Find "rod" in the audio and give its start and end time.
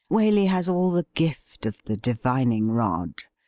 2.71-3.13